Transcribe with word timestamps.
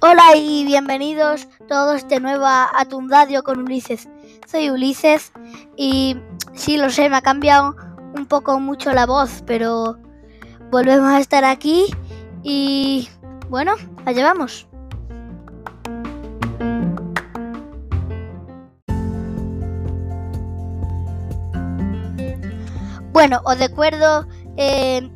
Hola 0.00 0.34
y 0.34 0.64
bienvenidos 0.64 1.46
todos 1.68 2.08
de 2.08 2.18
nuevo 2.18 2.46
a 2.46 2.86
Tundadio 2.88 3.42
con 3.42 3.60
Ulises. 3.60 4.08
Soy 4.46 4.70
Ulises 4.70 5.32
y 5.76 6.16
sí 6.54 6.78
lo 6.78 6.88
sé, 6.88 7.10
me 7.10 7.16
ha 7.16 7.20
cambiado 7.20 7.76
un 8.16 8.24
poco 8.24 8.58
mucho 8.60 8.94
la 8.94 9.04
voz, 9.04 9.42
pero 9.46 9.98
volvemos 10.70 11.10
a 11.10 11.20
estar 11.20 11.44
aquí 11.44 11.84
y 12.42 13.10
bueno, 13.50 13.74
allá 14.06 14.24
vamos. 14.24 14.68
Bueno, 23.18 23.40
os 23.42 23.58
recuerdo 23.58 24.28
eh, 24.56 25.10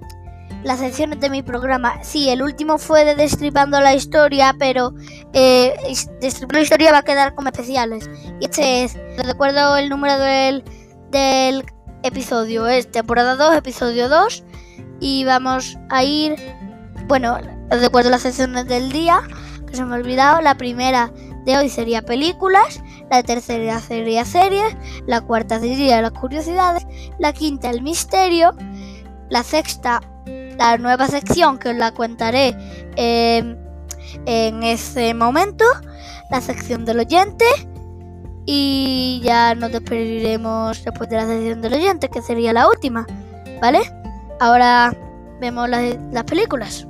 las 0.64 0.80
secciones 0.80 1.20
de 1.20 1.30
mi 1.30 1.44
programa. 1.44 2.02
Sí, 2.02 2.30
el 2.30 2.42
último 2.42 2.78
fue 2.78 3.04
de 3.04 3.14
Destripando 3.14 3.80
la 3.80 3.94
Historia, 3.94 4.56
pero 4.58 4.92
eh, 5.32 5.72
Destripando 6.20 6.58
la 6.58 6.62
Historia 6.62 6.90
va 6.90 6.98
a 6.98 7.04
quedar 7.04 7.36
como 7.36 7.50
especiales. 7.50 8.10
Y 8.40 8.46
este 8.46 8.82
es, 8.82 8.98
recuerdo 9.18 9.76
el 9.76 9.88
número 9.88 10.18
del, 10.18 10.64
del 11.12 11.64
episodio, 12.02 12.66
es 12.66 12.90
temporada 12.90 13.36
2, 13.36 13.54
episodio 13.54 14.08
2. 14.08 14.42
Y 14.98 15.22
vamos 15.24 15.78
a 15.88 16.02
ir, 16.02 16.34
bueno, 17.06 17.38
recuerdo 17.70 18.10
las 18.10 18.22
secciones 18.22 18.66
del 18.66 18.90
día, 18.90 19.20
que 19.68 19.76
se 19.76 19.84
me 19.84 19.94
ha 19.94 19.98
olvidado. 19.98 20.40
La 20.40 20.56
primera 20.56 21.12
de 21.44 21.56
hoy 21.56 21.68
sería 21.68 22.02
películas, 22.02 22.82
la 23.12 23.22
tercera 23.22 23.78
sería 23.78 24.24
series, 24.24 24.74
la 25.06 25.20
cuarta 25.20 25.60
sería 25.60 26.00
las 26.00 26.12
curiosidades, 26.12 26.86
la 27.18 27.34
quinta 27.34 27.68
el 27.68 27.82
misterio, 27.82 28.54
la 29.28 29.42
sexta 29.42 30.00
la 30.56 30.78
nueva 30.78 31.06
sección 31.08 31.58
que 31.58 31.70
os 31.70 31.76
la 31.76 31.92
contaré 31.92 32.56
em, 32.96 33.56
en 34.24 34.62
ese 34.62 35.12
momento, 35.12 35.64
la 36.30 36.40
sección 36.40 36.86
del 36.86 37.00
oyente 37.00 37.44
y 38.46 39.20
ya 39.22 39.54
nos 39.54 39.72
despediremos 39.72 40.82
después 40.82 41.10
de 41.10 41.16
la 41.16 41.26
sección 41.26 41.60
del 41.60 41.74
oyente 41.74 42.08
que 42.08 42.22
sería 42.22 42.54
la 42.54 42.66
última, 42.66 43.06
¿vale? 43.60 43.80
Ahora 44.40 44.96
vemos 45.38 45.68
las, 45.68 45.96
las 46.12 46.24
películas. 46.24 46.86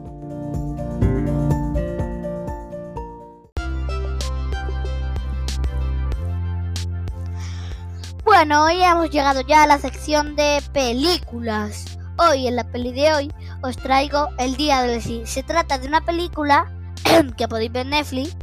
Bueno, 8.43 8.65
hoy 8.65 8.83
hemos 8.83 9.09
llegado 9.09 9.43
ya 9.43 9.63
a 9.63 9.67
la 9.69 9.79
sección 9.79 10.35
de 10.35 10.61
películas. 10.73 11.97
Hoy, 12.19 12.49
en 12.49 12.57
la 12.57 12.65
peli 12.65 12.93
de 12.93 13.15
hoy, 13.15 13.33
os 13.63 13.77
traigo 13.77 14.31
El 14.37 14.57
Día 14.57 14.83
del 14.83 15.01
Sí. 15.01 15.23
Se 15.27 15.45
trata 15.45 15.79
de 15.79 15.87
una 15.87 16.01
película 16.01 16.67
que 17.39 17.47
podéis 17.47 17.71
ver 17.71 17.83
en 17.87 17.91
Netflix 17.91 18.37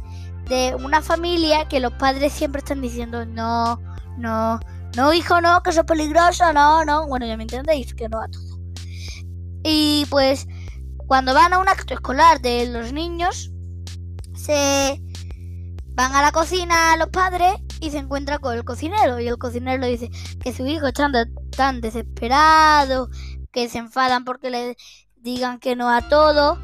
de 0.48 0.74
una 0.82 1.02
familia 1.02 1.68
que 1.68 1.80
los 1.80 1.92
padres 1.92 2.32
siempre 2.32 2.60
están 2.60 2.80
diciendo 2.80 3.26
no, 3.26 3.78
no, 4.16 4.58
no, 4.96 5.12
hijo, 5.12 5.42
no, 5.42 5.62
que 5.62 5.68
eso 5.68 5.80
es 5.80 5.86
peligroso, 5.86 6.50
no, 6.54 6.82
no. 6.86 7.06
Bueno, 7.06 7.26
ya 7.26 7.36
me 7.36 7.42
entendéis, 7.42 7.92
que 7.92 8.08
no 8.08 8.22
a 8.22 8.28
todo. 8.28 8.58
Y 9.64 10.06
pues, 10.08 10.48
cuando 11.08 11.34
van 11.34 11.52
a 11.52 11.58
un 11.58 11.68
acto 11.68 11.92
escolar 11.92 12.40
de 12.40 12.64
los 12.68 12.94
niños, 12.94 13.52
se 14.34 14.98
van 15.88 16.14
a 16.14 16.22
la 16.22 16.32
cocina 16.32 16.96
los 16.96 17.10
padres 17.10 17.52
y 17.80 17.90
se 17.90 17.98
encuentran 17.98 18.40
con 18.40 18.54
el 18.54 18.64
cocinero. 18.64 19.18
Y 19.20 19.28
el 19.28 19.38
cocinero 19.38 19.80
le 19.80 19.88
dice 19.88 20.10
que 20.42 20.52
su 20.52 20.66
hijo 20.66 20.86
está 20.86 21.10
tan 21.56 21.80
desesperado, 21.80 23.08
que 23.52 23.68
se 23.68 23.78
enfadan 23.78 24.24
porque 24.24 24.50
le 24.50 24.76
digan 25.16 25.58
que 25.58 25.76
no 25.76 25.90
a 25.90 26.08
todo, 26.08 26.58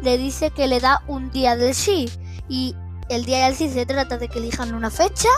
le 0.00 0.18
dice 0.18 0.50
que 0.50 0.66
le 0.68 0.80
da 0.80 1.02
un 1.06 1.30
día 1.30 1.56
del 1.56 1.74
sí. 1.74 2.10
Y 2.48 2.74
el 3.08 3.24
día 3.24 3.46
del 3.46 3.56
sí 3.56 3.68
se 3.68 3.86
trata 3.86 4.18
de 4.18 4.28
que 4.28 4.38
elijan 4.38 4.74
una 4.74 4.90
fecha 4.90 5.28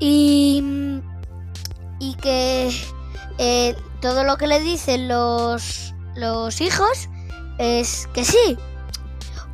y, 0.00 0.62
y 1.98 2.14
que 2.16 2.70
eh, 3.38 3.76
todo 4.00 4.24
lo 4.24 4.36
que 4.36 4.46
le 4.46 4.60
dicen 4.60 5.08
los, 5.08 5.94
los 6.14 6.60
hijos 6.60 7.08
es 7.58 8.08
que 8.12 8.24
sí. 8.24 8.58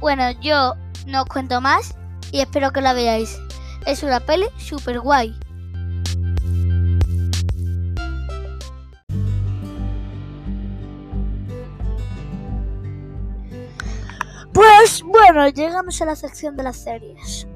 Bueno, 0.01 0.31
yo 0.41 0.75
no 1.07 1.23
os 1.23 1.29
cuento 1.29 1.61
más 1.61 1.95
y 2.33 2.41
espero 2.41 2.73
que 2.73 2.81
la 2.81 2.93
veáis. 2.93 3.39
Es 3.87 4.03
una 4.03 4.21
peli 4.21 4.47
super 4.59 5.00
guay. 5.00 5.34
Pues 14.53 15.03
bueno, 15.03 15.49
llegamos 15.49 16.00
a 16.00 16.05
la 16.05 16.15
sección 16.15 16.56
de 16.56 16.62
las 16.62 16.77
series. 16.77 17.47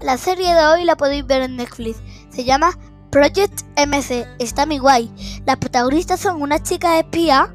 La 0.00 0.16
serie 0.16 0.54
de 0.54 0.66
hoy 0.66 0.84
la 0.84 0.96
podéis 0.96 1.26
ver 1.26 1.42
en 1.42 1.56
Netflix. 1.56 1.98
Se 2.30 2.44
llama 2.44 2.78
Project 3.10 3.62
MC. 3.76 4.26
Está 4.38 4.64
muy 4.64 4.78
guay. 4.78 5.12
Las 5.44 5.58
protagonistas 5.58 6.20
son 6.20 6.40
unas 6.40 6.62
chicas 6.62 6.98
espías 6.98 7.50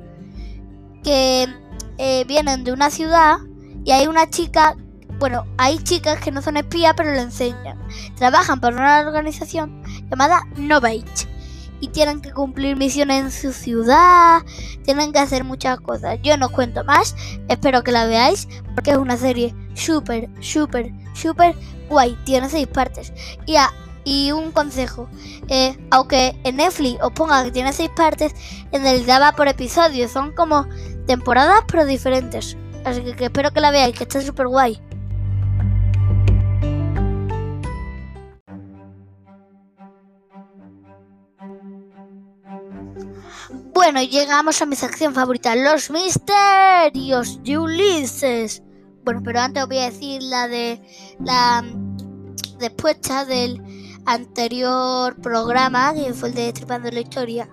que 1.04 1.48
eh, 1.98 2.24
vienen 2.26 2.64
de 2.64 2.74
una 2.74 2.90
ciudad 2.92 3.38
y 3.84 3.92
hay 3.92 4.06
una 4.08 4.30
chica, 4.30 4.76
bueno, 5.20 5.46
hay 5.58 5.78
chicas 5.80 6.20
que 6.20 6.32
no 6.32 6.42
son 6.42 6.58
espías 6.58 6.94
pero 6.96 7.12
lo 7.12 7.20
enseñan. 7.20 7.78
Trabajan 8.16 8.60
para 8.60 8.76
una 8.76 9.00
organización 9.08 9.82
llamada 10.10 10.44
Novage 10.58 11.36
y 11.80 11.90
tienen 11.90 12.22
que 12.22 12.32
cumplir 12.32 12.76
misiones 12.76 13.24
en 13.24 13.32
su 13.32 13.54
ciudad, 13.54 14.42
tienen 14.84 15.12
que 15.12 15.20
hacer 15.20 15.44
muchas 15.44 15.80
cosas. 15.80 16.20
Yo 16.24 16.38
no 16.38 16.50
cuento 16.50 16.84
más, 16.84 17.16
espero 17.48 17.84
que 17.84 17.92
la 17.92 18.06
veáis 18.06 18.48
porque 18.74 18.92
es 18.92 18.98
una 18.98 19.18
serie 19.18 19.54
súper, 19.74 20.30
súper, 20.42 20.92
súper 21.14 21.56
guay. 21.90 22.18
Tiene 22.24 22.50
seis 22.50 22.68
partes. 22.68 23.14
Y, 23.46 23.56
y 24.04 24.32
un 24.32 24.52
consejo, 24.52 25.10
eh, 25.48 25.78
aunque 25.92 26.36
en 26.44 26.58
Netflix 26.58 27.02
os 27.02 27.12
ponga 27.12 27.44
que 27.44 27.52
tiene 27.52 27.74
seis 27.74 27.90
partes, 27.96 28.34
en 28.72 28.82
realidad 28.82 29.22
va 29.22 29.32
por 29.34 29.48
episodios, 29.48 30.12
son 30.12 30.34
como 30.34 30.68
temporadas 31.08 31.62
pero 31.68 31.86
diferentes. 31.86 32.58
Así 32.84 33.02
que, 33.02 33.16
que 33.16 33.26
espero 33.26 33.52
que 33.52 33.62
la 33.62 33.72
veáis, 33.72 33.96
que 33.98 34.04
está 34.04 34.22
súper 34.22 34.48
guay. 34.48 34.80
Bueno, 43.76 44.02
llegamos 44.02 44.62
a 44.62 44.66
mi 44.66 44.78
sección 44.78 45.14
favorita, 45.14 45.54
los 45.54 45.92
misterios 45.92 47.44
de 47.44 47.58
Ulises. 47.58 48.64
Bueno, 49.04 49.22
pero 49.22 49.42
antes 49.42 49.64
os 49.64 49.68
voy 49.68 49.80
a 49.80 49.92
decir 49.92 50.24
la 50.24 50.48
de 50.48 50.82
la 51.20 51.62
respuesta 52.58 53.26
del 53.26 53.62
anterior 54.06 55.20
programa, 55.20 55.94
que 55.94 56.14
fue 56.14 56.30
el 56.30 56.36
de 56.36 56.54
Tripando 56.54 56.90
la 56.90 57.02
Historia. 57.02 57.50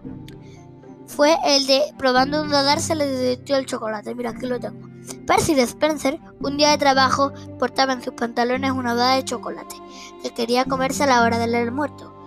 Fue 1.09 1.37
el 1.45 1.67
de 1.67 1.93
probando 1.99 2.41
un 2.41 2.53
radar 2.53 2.79
se 2.79 2.95
le 2.95 3.09
derritió 3.09 3.57
el 3.57 3.67
chocolate. 3.67 4.15
Mira, 4.15 4.31
aquí 4.31 4.47
lo 4.47 4.61
tengo. 4.61 4.89
Percy 5.27 5.59
Spencer, 5.59 6.21
un 6.39 6.57
día 6.57 6.71
de 6.71 6.79
trabajo, 6.79 7.33
portaba 7.59 7.95
en 7.95 8.03
sus 8.03 8.15
pantalones 8.15 8.71
una 8.71 8.95
dada 8.95 9.17
de 9.17 9.25
chocolate 9.25 9.75
que 10.23 10.31
quería 10.31 10.67
comerse 10.67 11.03
a 11.03 11.09
la 11.09 11.23
hora 11.23 11.41
del 11.41 11.57
almuerzo 11.57 12.22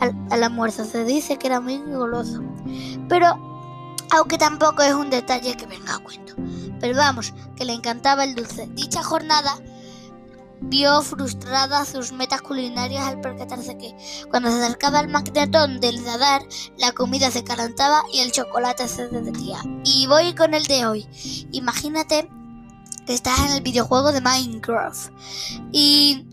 al, 0.00 0.42
almuerzo. 0.42 0.84
Se 0.84 1.04
dice 1.04 1.38
que 1.38 1.46
era 1.46 1.60
muy 1.60 1.78
goloso. 1.78 2.42
Pero, 3.08 3.26
aunque 4.10 4.38
tampoco 4.38 4.82
es 4.82 4.94
un 4.94 5.10
detalle 5.10 5.56
que 5.56 5.66
venga 5.66 5.96
a 5.96 5.98
cuento. 5.98 6.34
Pero 6.80 6.96
vamos, 6.96 7.32
que 7.56 7.64
le 7.64 7.72
encantaba 7.72 8.24
el 8.24 8.34
dulce. 8.34 8.68
Dicha 8.74 9.02
jornada 9.02 9.58
vio 10.60 11.02
frustradas 11.02 11.88
sus 11.88 12.12
metas 12.12 12.40
culinarias 12.40 13.06
al 13.06 13.20
percatarse 13.20 13.76
que 13.76 13.94
cuando 14.30 14.50
se 14.50 14.62
acercaba 14.62 15.00
al 15.00 15.08
magnetón 15.08 15.80
del 15.80 16.04
radar, 16.04 16.42
la 16.78 16.92
comida 16.92 17.30
se 17.30 17.44
calentaba 17.44 18.02
y 18.12 18.20
el 18.20 18.32
chocolate 18.32 18.88
se 18.88 19.08
derretía. 19.08 19.58
Y 19.84 20.06
voy 20.06 20.34
con 20.34 20.54
el 20.54 20.64
de 20.64 20.86
hoy. 20.86 21.06
Imagínate 21.52 22.28
que 23.06 23.14
estás 23.14 23.38
en 23.40 23.52
el 23.52 23.62
videojuego 23.62 24.12
de 24.12 24.20
Minecraft 24.20 25.10
y 25.72 26.26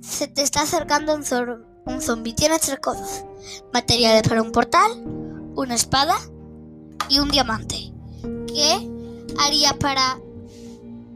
se 0.00 0.28
te 0.28 0.42
está 0.42 0.62
acercando 0.62 1.14
un 1.14 1.24
zorro 1.24 1.71
un 1.86 2.00
zombie 2.00 2.34
tiene 2.34 2.58
tres 2.58 2.78
cosas. 2.80 3.24
Materiales 3.72 4.22
para 4.28 4.42
un 4.42 4.52
portal, 4.52 4.90
una 5.56 5.74
espada 5.74 6.16
y 7.08 7.18
un 7.18 7.30
diamante. 7.30 7.92
¿Qué 8.46 8.88
harías 9.38 9.74
para 9.74 10.18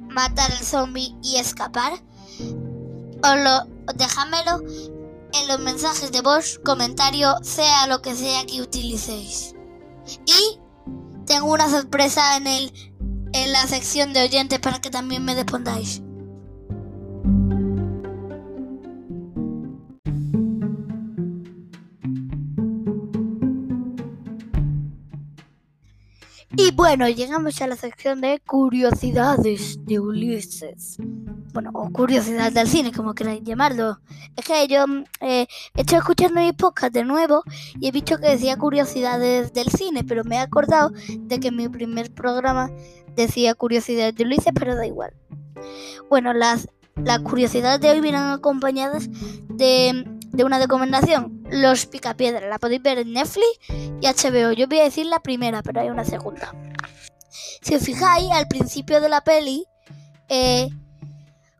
matar 0.09 0.51
al 0.51 0.59
zombie 0.59 1.15
y 1.23 1.37
escapar? 1.37 1.93
O 2.41 3.35
lo, 3.37 3.95
déjamelo 3.95 4.63
en 5.33 5.49
los 5.49 5.59
mensajes 5.61 6.13
de 6.13 6.21
voz, 6.21 6.61
comentario, 6.65 7.35
sea 7.43 7.87
lo 7.87 8.03
que 8.03 8.15
sea 8.15 8.45
que 8.47 8.63
utilicéis. 8.63 9.55
Y 10.25 10.61
tengo 11.27 11.53
una 11.53 11.69
sorpresa 11.69 12.37
en 12.37 12.47
el 12.47 12.73
en 13.33 13.53
la 13.53 13.67
sección 13.67 14.13
de 14.13 14.23
oyentes 14.23 14.59
para 14.61 14.81
que 14.81 14.91
también 14.91 15.25
me 15.25 15.35
respondáis. 15.35 16.03
Y 26.59 26.71
bueno, 26.71 27.07
llegamos 27.09 27.61
a 27.61 27.67
la 27.67 27.77
sección 27.77 28.23
de 28.23 28.41
curiosidades 28.41 29.85
de 29.85 30.01
Ulises. 30.01 30.97
Bueno, 31.53 31.71
o 31.75 31.91
curiosidades 31.91 32.55
del 32.55 32.67
cine, 32.67 32.93
como 32.93 33.15
queráis 33.15 33.43
llamarlo. 33.43 34.01
Es 34.37 34.45
que 34.47 34.67
yo 34.67 34.87
eh, 35.21 35.47
he 35.75 35.81
estado 35.81 35.99
escuchando 35.99 36.41
mi 36.41 36.53
podcast 36.53 36.95
de 36.95 37.05
nuevo 37.05 37.43
y 37.79 37.89
he 37.89 37.93
visto 37.93 38.17
que 38.19 38.29
decía 38.29 38.57
curiosidades 38.57 39.53
del 39.53 39.69
cine, 39.69 40.03
pero 40.03 40.25
me 40.25 40.37
he 40.37 40.39
acordado 40.39 40.93
de 41.19 41.41
que 41.41 41.53
mi 41.53 41.69
primer 41.69 42.11
programa 42.13 42.71
decía 43.15 43.55
curiosidades 43.55 44.15
de 44.15 44.25
Ulises, 44.25 44.53
pero 44.55 44.77
da 44.77 44.87
igual. 44.87 45.13
Bueno, 46.09 46.33
las, 46.33 46.69
las 46.97 47.21
curiosidades 47.21 47.81
de 47.81 47.91
hoy 47.91 48.01
vienen 48.01 48.23
acompañadas 48.23 49.11
de 49.49 50.16
de 50.33 50.45
una 50.45 50.59
recomendación, 50.59 51.43
Los 51.51 51.87
Picapiedras. 51.87 52.49
La 52.49 52.59
podéis 52.59 52.83
ver 52.83 52.99
en 52.99 53.13
Netflix 53.13 53.47
y 53.69 54.07
HBO. 54.07 54.53
Yo 54.53 54.67
voy 54.69 54.81
a 54.81 54.85
decir 54.85 55.07
la 55.07 55.21
primera, 55.21 55.63
pero 55.63 55.81
hay 55.81 55.89
una 55.89 56.05
segunda. 56.05 56.55
Si 57.63 57.75
os 57.75 57.83
fijáis, 57.83 58.31
al 58.33 58.49
principio 58.49 59.01
de 59.01 59.09
la 59.09 59.23
peli, 59.23 59.67
eh, 60.29 60.69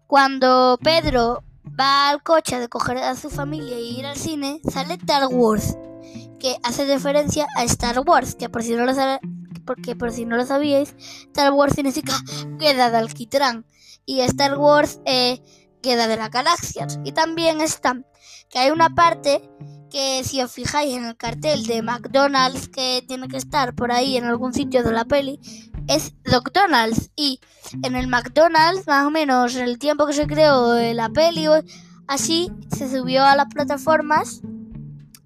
cuando 0.07 0.79
Pedro 0.83 1.43
va 1.79 2.09
al 2.09 2.23
coche 2.23 2.59
de 2.59 2.69
coger 2.69 2.99
a 2.99 3.17
su 3.17 3.31
familia 3.31 3.79
y 3.79 3.99
ir 3.99 4.07
al 4.07 4.17
cine, 4.17 4.61
sale 4.71 4.95
Star 4.95 5.27
Wars, 5.31 5.77
que 6.39 6.57
hace 6.63 6.87
referencia 6.87 7.47
a 7.57 7.65
Star 7.65 8.01
Wars, 8.01 8.35
que 8.35 8.49
por 8.49 8.63
si 8.63 8.75
no 8.75 8.85
lo 8.85 8.93
porque 9.65 9.97
por 9.97 10.13
si 10.13 10.25
no 10.25 10.37
lo 10.37 10.47
sabíais, 10.47 10.95
Star 10.99 11.53
Wars 11.53 11.75
significa 11.75 12.15
queda 12.59 12.91
de 12.91 12.99
alquitrán 12.99 13.67
y 14.07 14.21
Star 14.21 14.57
Wars 14.57 15.01
eh, 15.05 15.43
queda 15.87 16.09
de 16.09 16.17
las 16.17 16.31
galaxias. 16.31 16.99
Y 17.05 17.13
también 17.13 17.61
está 17.61 17.95
que 18.51 18.59
hay 18.59 18.71
una 18.71 18.91
parte 18.91 19.49
que 19.89 20.25
si 20.25 20.43
os 20.43 20.51
fijáis 20.51 20.97
en 20.97 21.05
el 21.05 21.17
cartel 21.17 21.65
de 21.65 21.81
McDonald's 21.81 22.69
que 22.69 23.05
tiene 23.07 23.29
que 23.29 23.37
estar 23.37 23.73
por 23.77 23.93
ahí 23.93 24.17
en 24.17 24.25
algún 24.25 24.53
sitio 24.53 24.83
de 24.83 24.91
la 24.91 25.05
peli, 25.05 25.39
es 25.87 26.13
McDonald's. 26.25 27.11
Y 27.15 27.39
en 27.85 27.95
el 27.95 28.09
McDonald's, 28.09 28.89
más 28.89 29.07
o 29.07 29.13
menos 29.13 29.55
en 29.55 29.63
el 29.63 29.79
tiempo 29.79 30.07
que 30.07 30.13
se 30.13 30.27
creó 30.27 30.75
la 30.93 31.09
peli, 31.11 31.47
así 32.09 32.51
se 32.77 32.91
subió 32.91 33.25
a 33.25 33.37
las 33.37 33.47
plataformas. 33.47 34.41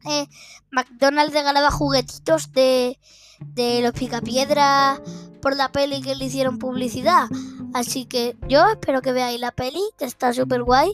Eh, 0.05 0.27
McDonald's 0.71 1.33
regalaba 1.33 1.71
juguetitos 1.71 2.53
de, 2.53 2.99
de 3.41 3.81
los 3.81 3.93
picapiedras 3.93 5.01
por 5.41 5.57
la 5.57 5.73
peli 5.73 6.03
que 6.03 6.15
le 6.15 6.27
hicieron 6.27 6.59
publicidad. 6.59 7.29
Así 7.72 8.05
que 8.05 8.37
yo 8.49 8.67
espero 8.69 9.00
que 9.00 9.12
veáis 9.12 9.40
la 9.40 9.52
peli, 9.52 9.82
que 9.99 10.05
está 10.05 10.32
súper 10.32 10.62
guay. 10.62 10.93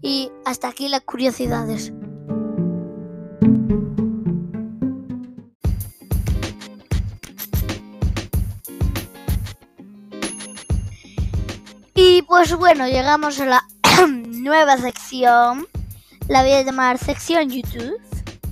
Y 0.00 0.30
hasta 0.44 0.68
aquí 0.68 0.88
las 0.88 1.02
curiosidades. 1.02 1.92
Y 11.94 12.22
pues 12.22 12.54
bueno, 12.56 12.86
llegamos 12.86 13.40
a 13.40 13.46
la 13.46 13.64
nueva 14.08 14.76
sección. 14.78 15.66
La 16.28 16.42
voy 16.42 16.52
a 16.52 16.62
llamar 16.62 16.98
sección 16.98 17.50
YouTube. 17.50 18.00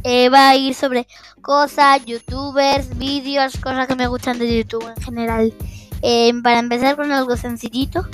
Eh, 0.05 0.29
va 0.29 0.51
a 0.51 0.57
ir 0.57 0.75
sobre 0.75 1.07
cosas, 1.43 2.05
youtubers, 2.05 2.97
vídeos, 2.97 3.57
cosas 3.59 3.87
que 3.87 3.97
me 3.97 4.07
gustan 4.07 4.39
de 4.39 4.59
YouTube 4.59 4.87
en 4.97 5.03
general. 5.03 5.55
Eh, 6.03 6.33
para 6.43 6.59
empezar 6.59 6.97
con 6.97 7.13
algo 7.13 7.37
sencillito, 7.37 8.07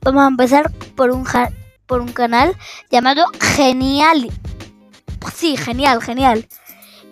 vamos 0.00 0.24
a 0.24 0.28
empezar 0.28 0.72
por 0.96 1.10
un, 1.10 1.26
por 1.86 2.00
un 2.00 2.12
canal 2.12 2.56
llamado 2.90 3.26
Genial. 3.40 4.30
Sí, 5.34 5.56
genial, 5.56 6.02
genial. 6.02 6.48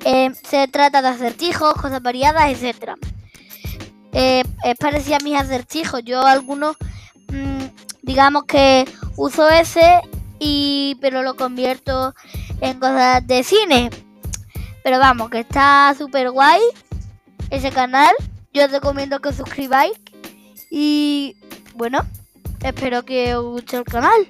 Eh, 0.05 0.31
se 0.49 0.69
trata 0.69 1.03
de 1.03 1.09
acertijos, 1.09 1.75
cosas 1.75 2.03
variadas, 2.03 2.51
etc. 2.51 2.95
Eh, 4.13 4.43
es 4.65 4.79
parecido 4.79 5.17
a 5.17 5.25
mis 5.25 5.39
acertijos. 5.39 6.03
Yo 6.05 6.23
algunos, 6.23 6.77
mm, 7.29 7.65
digamos 8.03 8.45
que 8.45 8.85
uso 9.17 9.49
ese, 9.49 10.01
y, 10.39 10.97
pero 11.01 11.23
lo 11.23 11.37
convierto 11.37 12.15
en 12.61 12.81
cosas 12.81 13.27
de 13.27 13.45
cine. 13.45 13.91
Pero 14.83 14.99
vamos, 14.99 15.31
que 15.31 15.41
está 15.41 15.95
súper 15.97 16.31
guay 16.31 16.61
ese 17.51 17.71
canal. 17.71 18.15
Yo 18.53 18.65
os 18.65 18.73
recomiendo 18.73 19.21
que 19.21 19.29
os 19.29 19.37
suscribáis. 19.37 19.93
Y 20.75 21.37
bueno, 21.75 22.01
espero 22.65 23.05
que 23.05 23.37
os 23.37 23.45
guste 23.45 23.77
el 23.77 23.85
canal. 23.85 24.27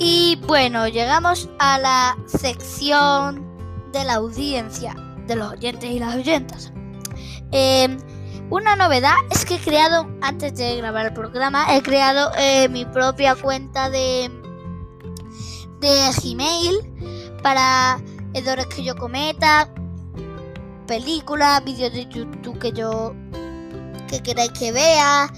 Y 0.00 0.40
bueno, 0.44 0.88
llegamos 0.88 1.48
a 1.60 1.78
la 1.78 2.16
sección 2.26 3.46
de 3.92 4.04
la 4.04 4.14
audiencia, 4.14 4.96
de 5.28 5.36
los 5.36 5.52
oyentes 5.52 5.88
y 5.88 6.00
las 6.00 6.16
oyentas. 6.16 6.72
Em, 7.52 7.96
una 8.50 8.74
novedad 8.74 9.14
es 9.30 9.44
que 9.44 9.54
he 9.54 9.60
creado, 9.60 10.10
antes 10.20 10.56
de 10.56 10.76
grabar 10.78 11.06
el 11.06 11.12
programa, 11.12 11.76
he 11.76 11.80
creado 11.80 12.32
eh, 12.36 12.68
mi 12.68 12.84
propia 12.86 13.36
cuenta 13.36 13.88
de, 13.88 14.32
de 15.78 16.10
Gmail 16.20 16.95
para 17.46 18.00
errores 18.34 18.66
que 18.66 18.82
yo 18.82 18.96
cometa, 18.96 19.68
películas, 20.88 21.62
vídeos 21.64 21.92
de 21.92 22.04
YouTube 22.06 22.58
que 22.58 22.72
yo 22.72 23.14
que 24.08 24.20
queráis 24.20 24.50
que 24.50 24.72
vea, 24.72 25.30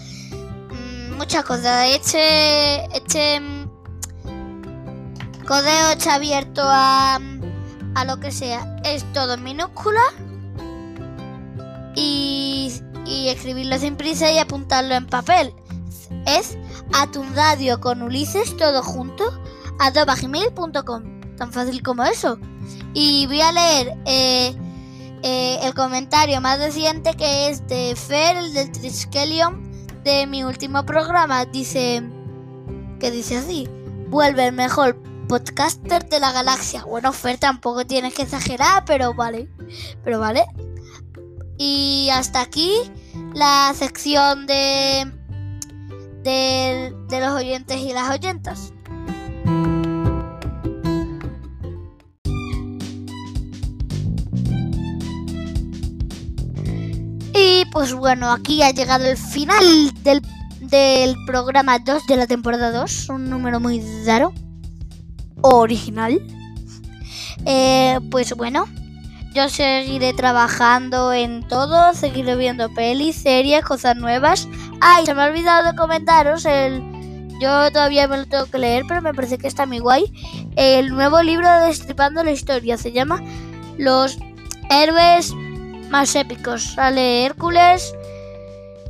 mm, 0.70 1.18
muchas 1.18 1.44
cosas. 1.44 1.86
Este, 1.88 2.86
este 2.96 3.40
mm, 3.40 3.68
codeo 5.46 5.90
está 5.90 6.14
abierto 6.14 6.62
a, 6.64 7.20
a 7.94 8.04
lo 8.06 8.18
que 8.18 8.32
sea. 8.32 8.80
Es 8.84 9.04
todo 9.12 9.34
en 9.34 9.42
minúscula 9.42 10.00
y 11.94 12.72
y 13.04 13.28
escribirlo 13.28 13.76
sin 13.76 13.96
prisa 13.96 14.32
y 14.32 14.38
apuntarlo 14.38 14.94
en 14.94 15.06
papel. 15.06 15.54
Es 16.24 16.56
atundadio 16.94 17.80
con 17.80 18.00
Ulises 18.00 18.56
todo 18.56 18.82
junto 18.82 19.30
gmail.com. 20.22 21.17
Tan 21.38 21.52
fácil 21.52 21.82
como 21.82 22.04
eso. 22.04 22.38
Y 22.92 23.26
voy 23.28 23.40
a 23.40 23.52
leer 23.52 23.96
eh, 24.04 24.54
eh, 25.22 25.58
el 25.62 25.72
comentario 25.72 26.40
más 26.40 26.58
reciente 26.58 27.14
que 27.14 27.48
es 27.48 27.66
de 27.68 27.94
Fer, 27.96 28.36
el 28.36 28.52
del 28.52 28.72
Triskelion, 28.72 29.70
de 30.04 30.26
mi 30.26 30.42
último 30.42 30.84
programa. 30.84 31.44
Dice 31.46 32.02
que 32.98 33.10
dice 33.12 33.38
así: 33.38 33.68
Vuelve 34.08 34.48
el 34.48 34.52
mejor 34.52 35.00
podcaster 35.28 36.08
de 36.08 36.18
la 36.18 36.32
galaxia. 36.32 36.84
Bueno, 36.84 37.12
Fer, 37.12 37.38
tampoco 37.38 37.86
tienes 37.86 38.14
que 38.14 38.22
exagerar, 38.22 38.84
pero 38.84 39.14
vale. 39.14 39.48
Pero 40.02 40.18
vale. 40.18 40.44
Y 41.56 42.08
hasta 42.12 42.40
aquí 42.40 42.72
la 43.34 43.72
sección 43.74 44.46
de, 44.46 45.12
de, 46.22 47.20
los 47.20 47.32
oyentes 47.32 47.78
y 47.78 47.92
las 47.92 48.10
oyentas. 48.10 48.72
Pues 57.72 57.94
bueno, 57.94 58.30
aquí 58.30 58.62
ha 58.62 58.70
llegado 58.70 59.06
el 59.06 59.16
final 59.16 59.92
del, 60.02 60.22
del 60.60 61.16
programa 61.26 61.78
2 61.78 62.06
de 62.06 62.16
la 62.16 62.26
temporada 62.26 62.70
2. 62.72 63.08
Un 63.10 63.30
número 63.30 63.60
muy 63.60 63.82
raro. 64.04 64.32
Original. 65.40 66.20
Eh, 67.44 68.00
pues 68.10 68.34
bueno, 68.34 68.66
yo 69.34 69.48
seguiré 69.48 70.12
trabajando 70.14 71.12
en 71.12 71.46
todo, 71.46 71.94
seguiré 71.94 72.34
viendo 72.34 72.68
pelis, 72.74 73.16
series, 73.16 73.64
cosas 73.64 73.96
nuevas. 73.96 74.48
Ay, 74.80 75.06
se 75.06 75.14
me 75.14 75.22
ha 75.22 75.26
olvidado 75.26 75.70
de 75.70 75.76
comentaros 75.76 76.44
el... 76.44 76.82
Yo 77.40 77.70
todavía 77.70 78.08
me 78.08 78.16
lo 78.16 78.26
tengo 78.26 78.46
que 78.46 78.58
leer, 78.58 78.82
pero 78.88 79.00
me 79.00 79.14
parece 79.14 79.38
que 79.38 79.46
está 79.46 79.64
muy 79.64 79.78
guay. 79.78 80.12
El 80.56 80.88
nuevo 80.88 81.22
libro 81.22 81.48
de 81.48 81.66
Destripando 81.66 82.24
la 82.24 82.32
Historia 82.32 82.76
se 82.76 82.90
llama 82.90 83.22
Los 83.76 84.18
héroes 84.70 85.32
más 85.88 86.14
épicos. 86.14 86.74
Sale 86.74 87.24
Hércules 87.24 87.94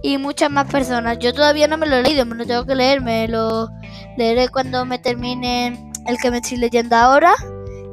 y 0.03 0.19
muchas 0.19 0.51
más 0.51 0.71
personas. 0.71 1.19
Yo 1.19 1.33
todavía 1.33 1.69
no 1.69 1.77
me 1.77 1.87
lo 1.87 1.97
he 1.97 2.03
leído, 2.03 2.27
me 2.27 2.37
lo 2.37 2.47
tengo 2.47 2.65
que 2.67 2.75
leer. 2.75 3.01
Me 3.01 3.29
lo 3.29 3.69
leeré 4.17 4.49
cuando 4.49 4.85
me 4.85 4.99
termine 4.99 5.93
el 6.07 6.19
que 6.19 6.31
me 6.31 6.39
estoy 6.39 6.59
leyendo 6.59 6.97
ahora. 6.97 7.35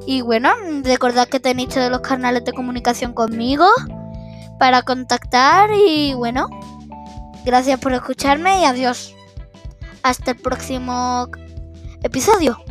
Y 0.07 0.21
bueno, 0.21 0.49
recordad 0.83 1.27
que 1.27 1.39
tenéis 1.39 1.69
todos 1.69 1.89
los 1.89 2.01
canales 2.01 2.45
de 2.45 2.53
comunicación 2.53 3.13
conmigo 3.13 3.65
para 4.59 4.83
contactar 4.83 5.69
y 5.73 6.13
bueno, 6.13 6.47
gracias 7.43 7.79
por 7.79 7.93
escucharme 7.93 8.61
y 8.61 8.65
adiós. 8.65 9.15
Hasta 10.03 10.31
el 10.31 10.37
próximo 10.37 11.27
episodio. 12.03 12.64